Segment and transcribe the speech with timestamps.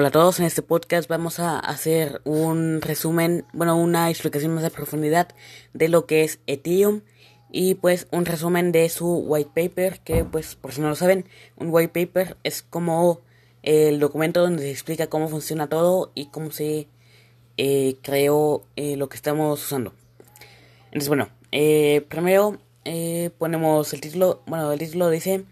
[0.00, 4.62] Hola a todos, en este podcast vamos a hacer un resumen, bueno, una explicación más
[4.62, 5.34] a profundidad
[5.74, 7.00] de lo que es Ethereum
[7.50, 11.24] y pues un resumen de su white paper, que pues por si no lo saben,
[11.56, 13.22] un white paper es como
[13.64, 16.86] el documento donde se explica cómo funciona todo y cómo se
[17.56, 19.94] eh, creó eh, lo que estamos usando.
[20.92, 22.58] Entonces bueno, eh, primero
[23.36, 25.44] ponemos el título, bueno, el título dice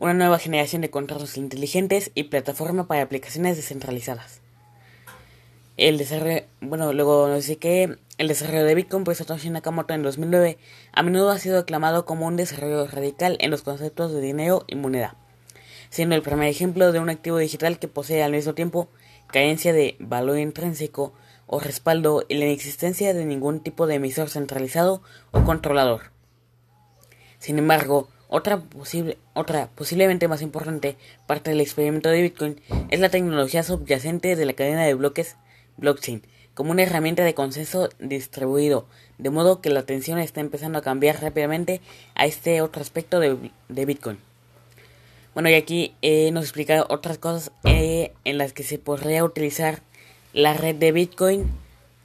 [0.00, 4.40] una nueva generación de contratos inteligentes y plataforma para aplicaciones descentralizadas.
[5.76, 10.02] El desarrollo, bueno, luego nos dice que el desarrollo de Bitcoin por Satoshi Nakamoto en
[10.02, 10.58] 2009
[10.92, 14.74] a menudo ha sido aclamado como un desarrollo radical en los conceptos de dinero y
[14.74, 15.16] moneda,
[15.90, 18.88] siendo el primer ejemplo de un activo digital que posee al mismo tiempo
[19.26, 21.12] carencia de valor intrínseco
[21.46, 26.10] o respaldo y la inexistencia de ningún tipo de emisor centralizado o controlador.
[27.38, 33.08] Sin embargo, otra, posible, otra posiblemente más importante parte del experimento de Bitcoin es la
[33.08, 35.36] tecnología subyacente de la cadena de bloques
[35.76, 36.22] blockchain,
[36.54, 38.86] como una herramienta de consenso distribuido,
[39.18, 41.80] de modo que la atención está empezando a cambiar rápidamente
[42.14, 44.18] a este otro aspecto de, Bitcoin.
[45.34, 49.82] Bueno, y aquí eh, nos explica otras cosas eh, en las que se podría utilizar
[50.32, 51.50] la red de Bitcoin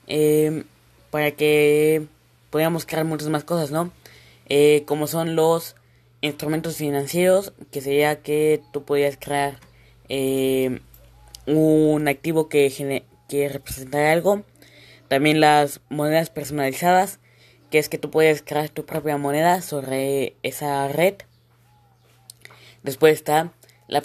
[0.07, 0.63] eh,
[1.11, 2.07] para que
[2.49, 3.91] podamos crear muchas más cosas, ¿no?
[4.85, 5.75] como son los
[6.25, 9.59] instrumentos financieros, que sería que tú podías crear
[10.09, 10.79] eh,
[11.45, 14.43] un activo que, que representara algo.
[15.07, 17.19] También las monedas personalizadas,
[17.69, 21.15] que es que tú puedes crear tu propia moneda sobre esa red.
[22.83, 23.53] Después está
[23.87, 24.03] la,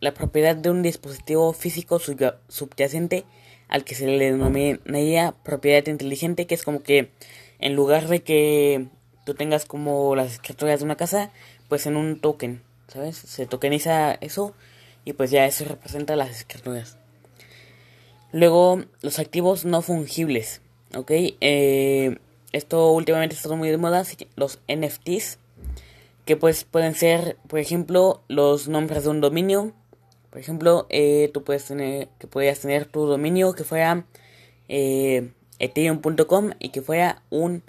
[0.00, 3.24] la propiedad de un dispositivo físico subyacente
[3.68, 7.10] al que se le denominaría propiedad inteligente, que es como que
[7.58, 8.86] en lugar de que
[9.28, 11.30] tú tengas como las escrituras de una casa,
[11.68, 13.14] pues en un token, ¿sabes?
[13.14, 14.54] Se tokeniza eso
[15.04, 16.96] y pues ya eso representa las escrituras.
[18.32, 20.62] Luego, los activos no fungibles,
[20.96, 21.10] ¿ok?
[21.42, 22.16] Eh,
[22.52, 24.02] esto últimamente está muy de moda,
[24.36, 25.38] los NFTs,
[26.24, 29.74] que pues pueden ser, por ejemplo, los nombres de un dominio.
[30.30, 34.06] Por ejemplo, eh, tú puedes tener, que podías tener tu dominio que fuera
[34.68, 37.62] eh, ethereum.com y que fuera un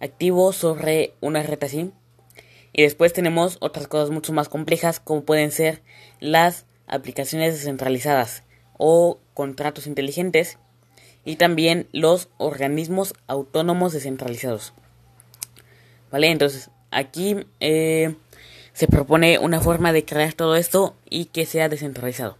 [0.00, 1.90] activo sobre una red así.
[2.72, 5.82] Y después tenemos otras cosas mucho más complejas como pueden ser
[6.20, 8.42] las aplicaciones descentralizadas
[8.76, 10.58] o contratos inteligentes
[11.24, 14.72] y también los organismos autónomos descentralizados.
[16.10, 16.30] ¿Vale?
[16.30, 18.14] Entonces aquí eh,
[18.72, 22.36] se propone una forma de crear todo esto y que sea descentralizado.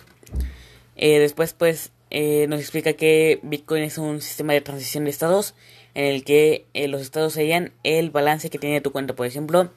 [0.97, 5.55] Eh, después pues eh, nos explica que Bitcoin es un sistema de transición de estados
[5.95, 9.15] en el que eh, los estados serían el balance que tiene tu cuenta.
[9.15, 9.71] Por ejemplo,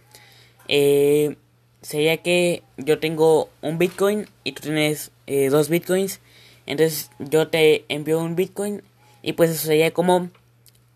[0.68, 1.36] eh,
[1.81, 5.12] sería que yo tengo un Bitcoin y tú tienes
[5.50, 6.20] dos Bitcoins.
[6.66, 8.84] Entonces yo te envío un Bitcoin
[9.22, 10.30] y pues eso sería como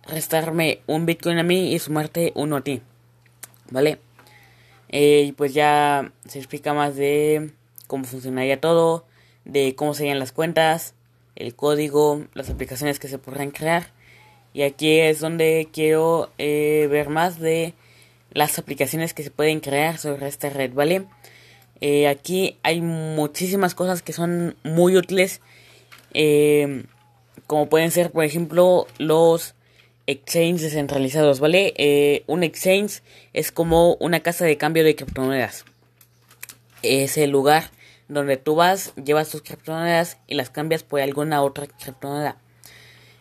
[0.04, 2.82] restarme un Bitcoin a mí y sumarte uno a ti.
[3.72, 4.00] ¿Vale?
[4.88, 7.52] y pues ya se explica más de
[7.88, 9.06] cómo funcionaría todo,
[9.44, 10.94] de cómo serían las cuentas,
[11.36, 13.94] el código, las aplicaciones que se podrán crear
[14.56, 17.74] y aquí es donde quiero eh, ver más de
[18.32, 21.04] las aplicaciones que se pueden crear sobre esta red, ¿vale?
[21.82, 25.42] Eh, aquí hay muchísimas cosas que son muy útiles.
[26.14, 26.86] Eh,
[27.48, 29.56] como pueden ser, por ejemplo, los
[30.08, 32.24] exchanges descentralizados, ¿vale?
[32.28, 33.02] un exchange
[33.34, 35.66] es como una casa de cambio de criptomonedas.
[36.82, 37.72] Es el lugar
[38.08, 42.38] donde tú vas, llevas tus criptomonedas y las cambias por alguna otra criptomoneda.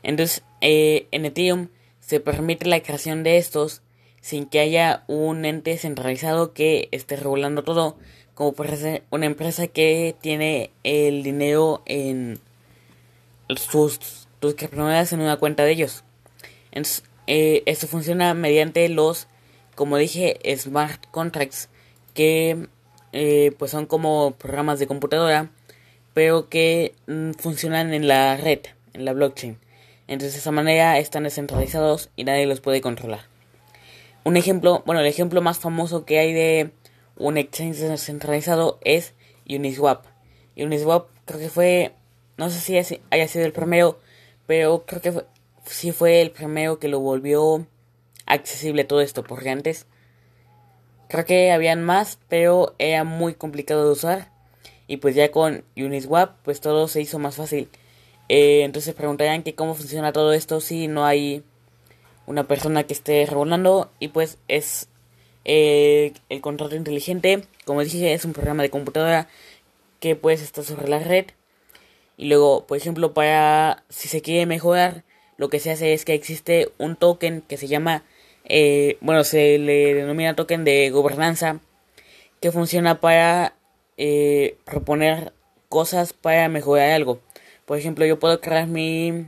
[0.03, 1.69] Entonces, eh, en Ethereum
[2.01, 3.83] se permite la creación de estos
[4.21, 7.99] sin que haya un ente centralizado que esté regulando todo,
[8.35, 12.41] como puede ser una empresa que tiene el dinero en
[13.57, 16.05] sus tus criptomonedas en una cuenta de ellos.
[16.71, 19.29] Entonces, eh, esto funciona mediante los,
[19.75, 21.69] como dije, smart contracts,
[22.13, 22.69] que
[23.17, 25.53] eh, pues son como programas de computadora,
[26.15, 28.59] pero que mm, funcionan en la red,
[28.93, 29.57] en la blockchain.
[30.09, 33.21] Entonces de esa manera están descentralizados y nadie los puede controlar.
[34.25, 36.73] Un ejemplo, bueno, el ejemplo más famoso que hay de
[37.17, 39.15] un exchange descentralizado es
[39.49, 40.07] Uniswap.
[40.57, 41.93] Uniswap creo que fue,
[42.37, 44.01] no sé si haya sido el primero,
[44.49, 45.25] pero creo que fue,
[45.67, 47.65] sí fue el primero que lo volvió
[48.27, 49.87] accesible todo esto, porque antes
[51.15, 54.33] creo que habían más, pero era muy complicado de usar.
[54.89, 57.69] Y pues ya con Uniswap, pues todo se hizo más fácil.
[58.29, 61.45] Eh, entonces preguntarían que cómo funciona todo esto si no hay
[62.27, 64.89] una persona que esté regulando y pues es
[65.45, 69.29] eh, el contrato inteligente como dije es un programa de computadora
[70.01, 71.27] que pues está sobre la red
[72.17, 75.05] Y luego, por ejemplo, para si se quiere mejorar,
[75.37, 78.05] lo que se hace es que existe un token que se llama,
[78.45, 81.61] eh, bueno, se le denomina token de gobernanza,
[82.41, 83.55] que funciona para
[83.97, 85.33] eh, proponer
[85.69, 87.21] cosas para mejorar algo.
[87.65, 89.27] Por ejemplo, yo puedo crear mi...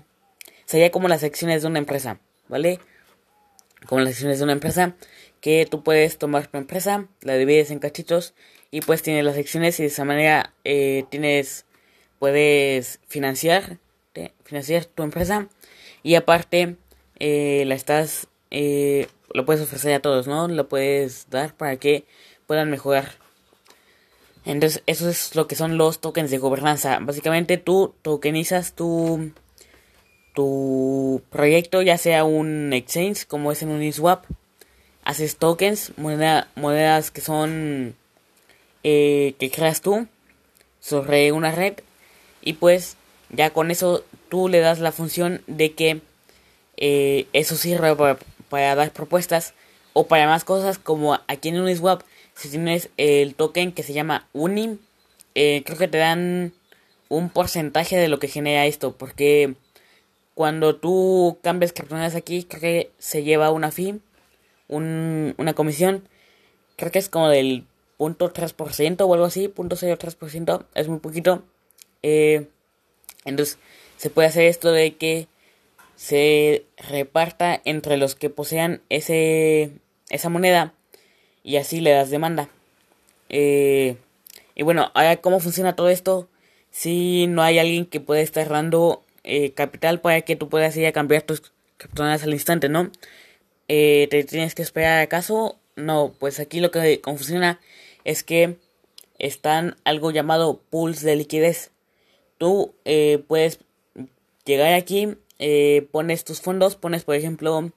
[0.67, 2.81] Sería como las secciones de una empresa, ¿vale?
[3.87, 4.97] Como las secciones de una empresa,
[5.41, 8.35] que tú puedes tomar tu empresa, la divides en cachitos
[8.71, 11.65] y pues tienes las secciones y de esa manera eh, tienes
[12.19, 13.79] puedes financiar
[14.45, 15.49] financiar tu empresa
[16.03, 16.77] y aparte
[17.19, 18.29] eh, la estás
[18.59, 22.07] eh, lo puedes ofrecer a todos no lo puedes dar para que
[22.47, 23.13] puedan mejorar.
[24.47, 26.99] Entonces eso es lo que son los tokens de gobernanza.
[27.03, 29.31] Básicamente tú tokenizas tu
[30.33, 34.25] tu proyecto ya sea un exchange como es en Uniswap.
[35.05, 37.95] Haces tokens moneda, monedas que son
[38.85, 40.07] eh, que creas tú
[40.81, 41.75] sobre una red.
[42.41, 42.97] Y pues
[43.29, 46.01] ya con eso tú le das la función de que
[46.79, 48.19] eh, eso sirve para,
[48.51, 49.55] dar propuestas
[49.93, 52.03] o para más cosas como aquí en Uniswap
[52.35, 54.79] si tienes el token que se llama Uni
[55.35, 56.53] eh, creo que te dan
[57.09, 59.55] un porcentaje de lo que genera esto porque
[60.35, 64.01] cuando tú cambias criptomonedas aquí creo que se lleva una fee
[64.69, 66.09] un, una comisión
[66.77, 67.65] creo que es como del
[67.99, 71.43] .3% o algo así, .03%, es muy poquito.
[72.03, 72.49] Eh,
[73.25, 73.59] entonces
[73.97, 75.29] se puede hacer esto de que
[75.97, 79.73] se reparta entre los que posean ese,
[80.11, 80.75] esa moneda
[81.43, 82.49] y así le das demanda.
[83.29, 83.97] Eh,
[84.55, 86.29] y bueno, ahora cómo funciona todo esto
[86.71, 90.87] si no hay alguien que pueda estar dando eh, capital para que tú puedas ir
[90.87, 91.43] a cambiar tus
[91.79, 92.91] criptomonedas al instante, ¿no?
[93.69, 95.59] Eh, ¿Te tienes que esperar acaso?
[95.75, 97.61] No, pues aquí lo que funciona
[98.05, 98.57] es que
[99.19, 101.71] están algo llamado pools de liquidez.
[102.39, 103.61] Tú eh, puedes
[104.45, 107.73] llegar aquí, eh, pones tus fondos, pones por ejemplo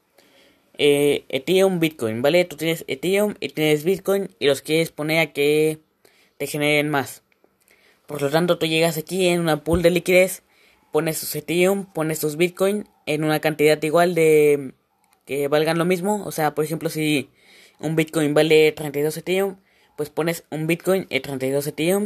[0.77, 2.45] eh, Ethereum, Bitcoin, ¿vale?
[2.45, 5.79] Tú tienes Ethereum y tienes Bitcoin y los quieres poner a que
[6.37, 7.21] te generen más.
[8.07, 10.41] Por lo tanto, tú llegas aquí en una pool de liquidez,
[10.91, 14.73] pones tus Ethereum, pones tus Bitcoin en una cantidad igual de
[15.25, 16.23] que valgan lo mismo.
[16.25, 17.29] O sea, por ejemplo, si
[17.79, 19.57] un Bitcoin vale 32 Ethereum,
[19.97, 22.05] pues pones un Bitcoin y 32 Ethereum,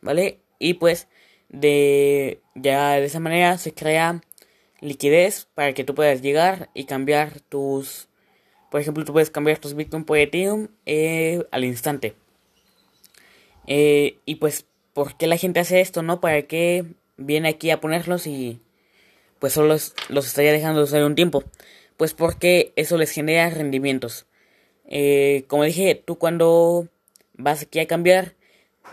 [0.00, 0.40] ¿vale?
[0.58, 1.08] Y pues
[1.50, 4.22] de ya de esa manera se crea
[4.80, 8.08] liquidez para que tú puedas llegar y cambiar tus
[8.70, 12.14] por ejemplo tú puedes cambiar tus bitcoin por ethereum eh, al instante.
[13.66, 16.84] Eh, y pues por qué la gente hace esto no para qué
[17.16, 18.60] viene aquí a ponerlos y
[19.38, 21.44] pues solo los, los estaría dejando usar un tiempo
[21.96, 24.26] pues porque eso les genera rendimientos.
[24.86, 26.88] Eh, como dije tú cuando
[27.34, 28.34] vas aquí a cambiar,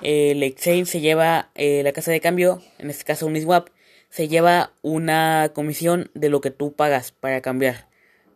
[0.02, 3.70] el exchange se lleva, la casa de cambio, en este caso Uniswap,
[4.10, 7.88] se lleva una comisión de lo que tú pagas para cambiar.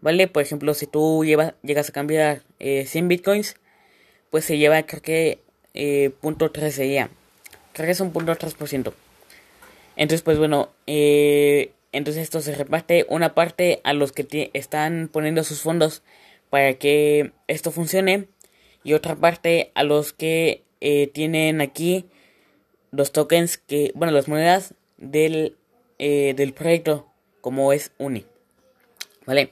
[0.01, 0.27] ¿Vale?
[0.27, 3.55] Por ejemplo, si tú llevas, llegas a cambiar eh, 100 bitcoins,
[4.29, 5.39] pues se lleva, creo que,
[5.73, 7.09] eh, punto 3 sería.
[7.73, 8.93] Creo que es un punto 3%.
[9.95, 15.43] Entonces, pues bueno, eh, entonces esto se reparte una parte a los que están poniendo
[15.43, 16.03] sus fondos
[16.49, 18.27] para que esto funcione
[18.83, 22.05] y otra parte a los que eh, tienen aquí
[22.91, 25.57] los tokens que, bueno, las monedas del,
[25.99, 27.07] eh, del proyecto
[27.41, 28.25] como es Uni.
[29.25, 29.51] ¿Vale?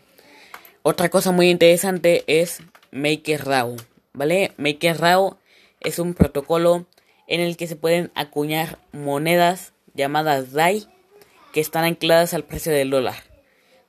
[0.82, 2.62] Otra cosa muy interesante es
[2.92, 3.76] MakerDAO.
[4.14, 4.54] ¿Vale?
[4.58, 5.38] MakerDAO
[5.82, 6.86] es un protocolo
[7.28, 10.88] en el que se pueden acuñar monedas llamadas DAI
[11.54, 13.16] que están ancladas al precio del dólar.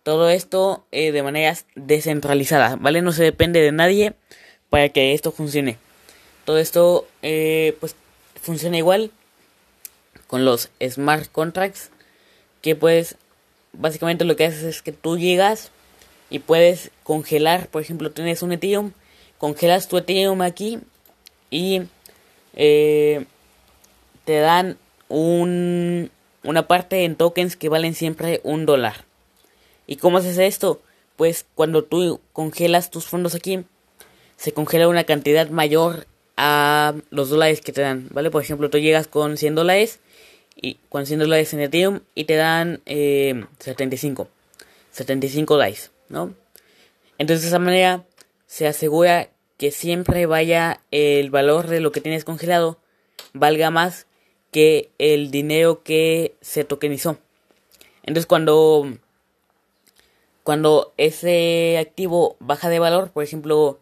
[0.02, 3.02] Todo esto eh, de maneras descentralizadas, ¿vale?
[3.02, 4.14] No se depende de nadie
[4.70, 5.78] para que esto funcione.
[6.44, 7.94] Todo esto eh, pues
[8.40, 9.10] funciona igual
[10.26, 11.90] con los smart contracts
[12.62, 13.16] que pues
[13.72, 15.70] básicamente lo que haces es que tú llegas
[16.30, 18.92] y puedes congelar, por ejemplo, tienes un Ethereum,
[19.38, 20.78] congelas tu Ethereum aquí
[21.50, 21.82] y
[22.54, 23.24] eh,
[24.24, 26.10] te dan un,
[26.42, 29.04] una parte en tokens que valen siempre un dólar.
[29.86, 30.82] ¿Y cómo haces esto?
[31.16, 33.64] Pues cuando tú congelas tus fondos aquí,
[34.36, 38.30] se congela una cantidad mayor a los dólares que te dan, ¿vale?
[38.30, 39.98] Por ejemplo, tú llegas con 100 dólares
[40.60, 44.28] y con 100 dólares en Ethereum y te dan eh, 75,
[44.90, 46.34] 75 dólares, ¿no?
[47.18, 48.04] Entonces de esa manera
[48.46, 52.78] se asegura que siempre vaya el valor de lo que tienes congelado
[53.32, 54.06] valga más
[54.50, 57.18] que el dinero que se tokenizó.
[58.02, 58.98] Entonces cuando
[60.42, 63.80] cuando ese activo baja de valor, por ejemplo,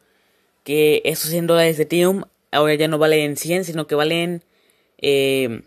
[0.65, 4.43] que esos 100 dólares de Ethereum ahora ya no valen 100, sino que valen
[4.99, 5.63] eh,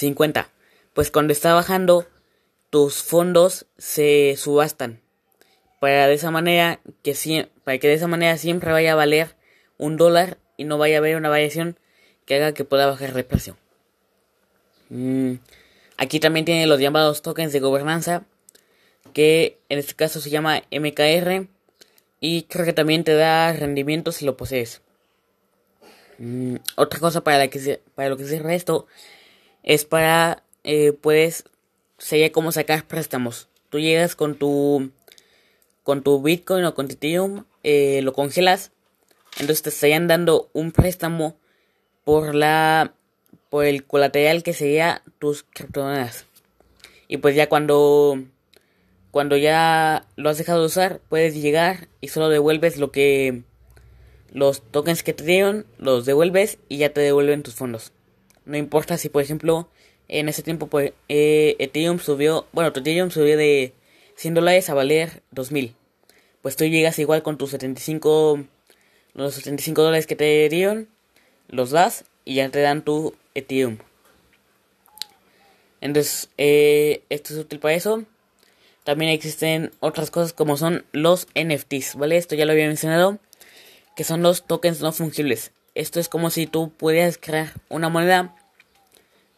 [0.00, 0.50] 50.
[0.94, 2.06] pues cuando está bajando,
[2.70, 5.00] tus fondos se subastan.
[5.78, 9.36] Para de esa manera que para que de esa manera siempre vaya a valer
[9.76, 11.78] un dólar y no vaya a haber una variación
[12.24, 13.56] que haga que pueda bajar de precio.
[14.88, 15.34] Mm,
[15.96, 18.24] aquí también tiene los llamados tokens de gobernanza,
[19.12, 21.46] que en este caso se llama MKR
[22.20, 24.80] y creo que también te da rendimiento si lo posees.
[26.18, 28.86] Mm, otra cosa para, la que para lo que sirve esto
[29.62, 31.44] es para, eh, puedes,
[31.98, 33.48] sería como sacar préstamos.
[33.68, 34.90] Tú llegas con tu,
[35.82, 38.72] con tu Bitcoin o con Ethereum, eh, lo congelas,
[39.38, 41.36] entonces te estarían dando un préstamo
[42.04, 42.94] por la,
[43.48, 46.26] por el colateral que sería tus criptomonedas.
[47.08, 48.22] Y pues ya cuando,
[49.10, 53.42] cuando ya lo has dejado de usar, puedes llegar y solo devuelves lo que
[54.32, 57.92] los tokens que te dieron, los devuelves y ya te devuelven tus fondos.
[58.44, 59.68] No importa si, por ejemplo,
[60.08, 63.72] en ese tiempo pues, eh, Ethereum subió, bueno, tu Ethereum subió de
[64.16, 65.74] 100 dólares a valer 2000.
[66.42, 68.44] Pues tú llegas igual con tus 75,
[69.14, 70.88] los 75 dólares que te dieron,
[71.48, 73.78] los das y ya te dan tu Ethereum.
[75.80, 78.04] Entonces, eh, esto es útil para eso.
[78.84, 82.16] También existen otras cosas como son los NFTs, ¿vale?
[82.16, 83.18] Esto ya lo había mencionado
[84.00, 85.52] que son los tokens no fungibles.
[85.74, 88.34] Esto es como si tú pudieras crear una moneda,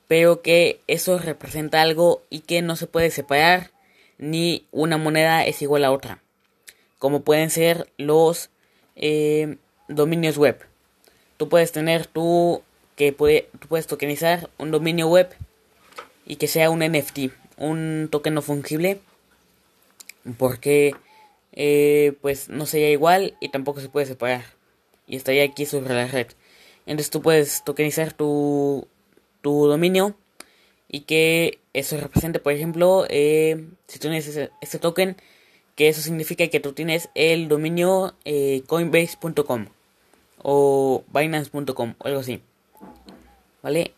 [0.08, 3.70] pero que eso representa algo y que no se puede separar,
[4.18, 6.22] ni una moneda es igual a otra.
[6.98, 8.50] Como pueden ser los
[8.96, 9.56] eh,
[9.88, 10.58] dominios web.
[11.36, 12.62] Tú puedes tener tú
[12.96, 15.28] que puede, puedes tokenizar un dominio web
[16.24, 19.00] y que sea un NFT, un token no fungible,
[20.38, 20.94] porque
[21.52, 24.44] eh, pues no sería igual y tampoco se puede separar.
[25.06, 26.28] Y estaría aquí sobre la red.
[26.86, 28.86] Entonces tú puedes tokenizar tu,
[29.40, 30.14] tu dominio
[30.88, 35.16] y que eso represente, por ejemplo, eh, si tú tienes ese, token,
[35.74, 39.66] que eso significa que tú tienes el dominio eh, coinbase.com
[40.42, 42.42] o binance.com o algo así.
[43.62, 43.92] ¿Vale?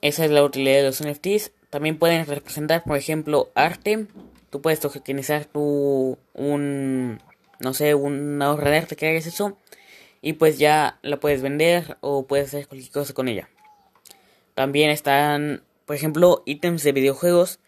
[0.00, 1.50] esa es la utilidad de los NFTs.
[1.68, 4.06] También pueden representar, por ejemplo, arte
[4.50, 7.20] tú puedes tokenizar tu un
[7.60, 9.58] no sé, una ahorra de arte que hagas eso
[10.22, 13.48] y pues ya la puedes vender o puedes hacer cualquier cosa con ella.
[14.54, 17.60] También están, por ejemplo, ítems de videojuegos.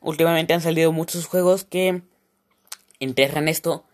[0.00, 2.02] Últimamente han salido muchos juegos que
[3.00, 3.84] enterran esto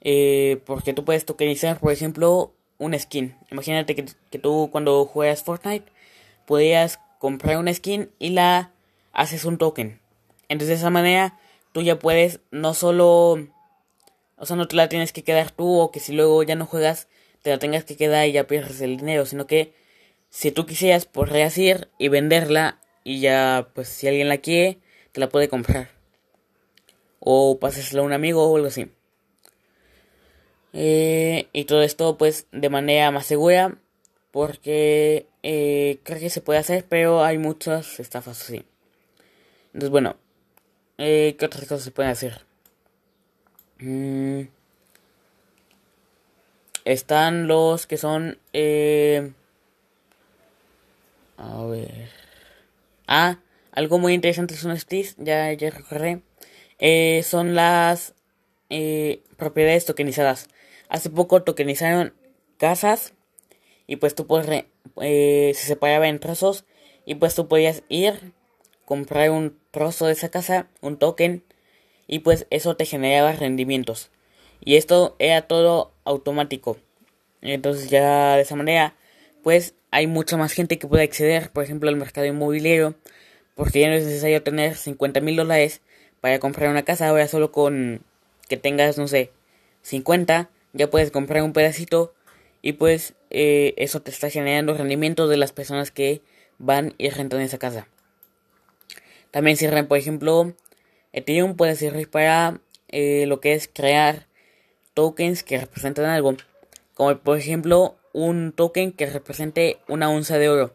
[0.00, 3.36] eh, porque tú puedes tokenizar, por ejemplo, una skin.
[3.50, 5.92] Imagínate que, que tú cuando juegas Fortnite
[6.46, 8.72] podías comprar una skin y la
[9.12, 10.00] haces un token.
[10.48, 11.38] Entonces de esa manera
[11.72, 13.48] tú ya puedes no solo,
[14.42, 16.66] o sea, no te la tienes que quedar tú o que si luego ya no
[16.66, 17.06] juegas
[17.42, 19.72] te la tengas que quedar y ya pierdes el dinero, sino que
[20.30, 24.80] si tú quisieras podrías ir y venderla y ya pues si alguien la quiere
[25.12, 25.90] te la puede comprar
[27.20, 28.90] o pasesla a un amigo o algo así.
[30.72, 33.78] Eh, y todo esto pues de manera más segura
[34.32, 38.64] porque eh, creo que se puede hacer pero hay muchas estafas así.
[39.66, 40.16] Entonces bueno,
[40.98, 42.51] eh, ¿Qué otras cosas se pueden hacer?
[43.82, 44.48] Mm.
[46.84, 48.38] Están los que son...
[48.52, 49.32] Eh,
[51.36, 52.10] a ver...
[53.08, 53.40] Ah,
[53.72, 56.22] algo muy interesante son estos, ya, ya recorré.
[56.78, 58.14] Eh, son las
[58.70, 60.48] eh, propiedades tokenizadas.
[60.88, 62.14] Hace poco tokenizaron
[62.58, 63.14] casas
[63.88, 64.64] y pues tú puedes...
[65.00, 66.64] Eh, se separaba en trozos
[67.04, 68.32] y pues tú podías ir
[68.84, 71.42] comprar un trozo de esa casa, un token,
[72.12, 74.10] y pues eso te generaba rendimientos.
[74.62, 76.76] Y esto era todo automático.
[77.40, 78.94] Entonces ya de esa manera,
[79.42, 82.96] pues hay mucha más gente que puede acceder, por ejemplo, al mercado inmobiliario,
[83.54, 85.80] porque ya no es necesario tener 50 mil dólares
[86.20, 88.02] para comprar una casa, ahora solo con
[88.46, 89.30] que tengas, no sé,
[89.80, 92.12] 50, ya puedes comprar un pedacito
[92.60, 96.20] y pues eh, eso te está generando rendimiento de las personas que
[96.58, 97.88] van y rentan esa casa.
[99.30, 100.54] También sirve, por ejemplo,
[101.12, 104.26] Ethereum puede servir para eh, lo que es crear
[104.94, 106.36] tokens que representan algo.
[106.94, 110.74] Como por ejemplo un token que represente una onza de oro.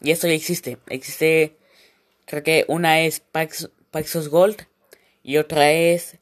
[0.00, 0.78] Y esto ya existe.
[0.88, 1.56] Existe,
[2.24, 4.66] creo que una es Paxos Gold
[5.22, 6.18] y otra es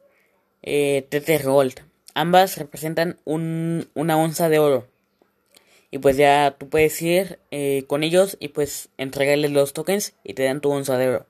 [0.63, 1.81] eh, Tether Gold.
[2.15, 4.87] Ambas representan un, una onza de oro.
[5.91, 10.35] Y pues ya tú puedes ir eh, con ellos y pues entregarles los tokens y
[10.35, 11.27] te dan tu onza de oro.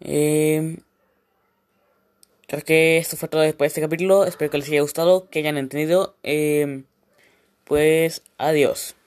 [0.00, 0.78] Eh,
[2.46, 4.24] creo que esto fue todo después de este capítulo.
[4.24, 6.16] Espero que les haya gustado, que hayan entendido.
[6.22, 6.84] Eh,
[7.64, 8.97] pues adiós.